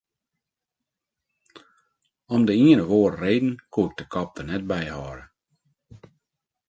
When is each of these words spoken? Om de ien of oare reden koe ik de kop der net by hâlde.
Om 2.37 2.45
de 2.47 2.53
ien 2.63 2.79
of 2.83 2.89
oare 2.99 3.17
reden 3.25 3.49
koe 3.73 3.85
ik 3.89 3.95
de 3.99 4.05
kop 4.13 4.29
der 4.35 4.47
net 4.51 4.63
by 4.71 4.83
hâlde. 4.93 5.25